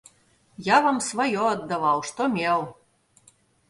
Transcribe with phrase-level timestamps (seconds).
[0.67, 2.59] Я вам сваё аддаваў, што меў!